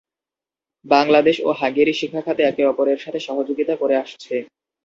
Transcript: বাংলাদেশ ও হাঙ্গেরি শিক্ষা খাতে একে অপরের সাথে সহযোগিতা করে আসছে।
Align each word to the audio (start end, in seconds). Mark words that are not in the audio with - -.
বাংলাদেশ 0.85 1.35
ও 1.41 1.59
হাঙ্গেরি 1.59 1.93
শিক্ষা 1.93 2.21
খাতে 2.25 2.41
একে 2.43 2.63
অপরের 2.65 2.99
সাথে 2.99 3.19
সহযোগিতা 3.27 3.73
করে 3.81 3.95
আসছে। 3.97 4.35